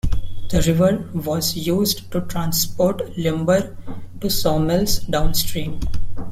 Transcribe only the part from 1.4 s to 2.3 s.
used to